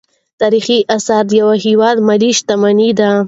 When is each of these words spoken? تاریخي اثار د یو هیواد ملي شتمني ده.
تاریخي 0.41 0.79
اثار 0.95 1.23
د 1.27 1.31
یو 1.41 1.49
هیواد 1.65 1.95
ملي 2.07 2.31
شتمني 2.39 2.89
ده. 2.99 3.11